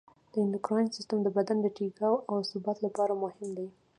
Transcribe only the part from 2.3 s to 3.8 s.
او ثبات لپاره مهم دی.